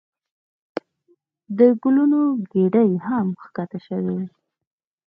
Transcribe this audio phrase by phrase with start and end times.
[1.57, 4.19] د ګلونو ګېډۍ هم ښکته شوې.